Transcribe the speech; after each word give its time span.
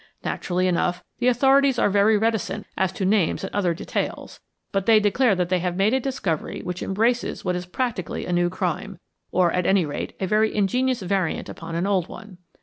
Naturally 0.23 0.67
enough, 0.67 1.03
the 1.19 1.27
authorities 1.27 1.77
are 1.77 1.87
very 1.91 2.17
reticent 2.17 2.65
as 2.75 2.91
to 2.93 3.05
names 3.05 3.43
and 3.43 3.53
other 3.53 3.75
details, 3.75 4.39
but 4.71 4.87
they 4.87 4.99
declare 4.99 5.35
that 5.35 5.49
they 5.49 5.59
have 5.59 5.75
made 5.77 5.93
a 5.93 5.99
discovery 5.99 6.61
which 6.63 6.81
embraces 6.81 7.45
what 7.45 7.55
is 7.55 7.67
practically 7.67 8.25
a 8.25 8.33
new 8.33 8.49
crime, 8.49 8.97
or, 9.31 9.51
at 9.53 9.67
any 9.67 9.85
rate, 9.85 10.13
a 10.19 10.25
very 10.25 10.55
ingenious 10.55 11.03
variant 11.03 11.49
upon 11.49 11.75
an 11.75 11.85
old 11.85 12.07
one. 12.07 12.39